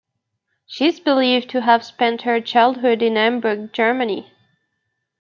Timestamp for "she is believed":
0.65-1.47